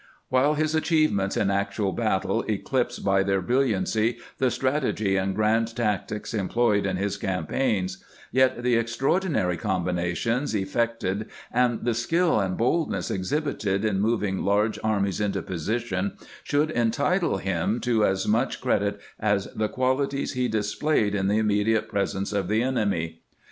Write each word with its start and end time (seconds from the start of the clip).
While 0.29 0.55
his 0.55 0.73
achievements 0.73 1.37
in 1.37 1.51
actual 1.51 1.91
battle 1.91 2.41
eclipse 2.49 2.97
by 2.97 3.21
their 3.21 3.39
brilliancy 3.39 4.17
the 4.39 4.49
strategy 4.49 5.15
and 5.15 5.35
grand 5.35 5.75
tactics 5.75 6.33
employed 6.33 6.87
in 6.87 6.97
his 6.97 7.17
campaigns, 7.17 8.03
yet 8.31 8.63
the 8.63 8.77
extraordinary 8.77 9.57
combinations 9.57 10.55
effected, 10.55 11.29
and 11.53 11.85
the 11.85 11.93
skill 11.93 12.39
and 12.39 12.57
boldness 12.57 13.11
exhibited 13.11 13.85
in 13.85 14.01
moving 14.01 14.43
large 14.43 14.79
armies 14.83 15.21
into 15.21 15.43
position, 15.43 16.13
should 16.43 16.71
entitle 16.71 17.37
him 17.37 17.79
to 17.81 18.03
as 18.03 18.27
much 18.27 18.59
credit 18.59 18.99
as 19.19 19.49
the 19.53 19.69
qualities 19.69 20.33
he 20.33 20.47
displayed 20.47 21.13
in 21.13 21.27
the 21.27 21.37
immediate 21.37 21.87
presence 21.87 22.33
of 22.33 22.47
the 22.47 22.63
enemy. 22.63 23.21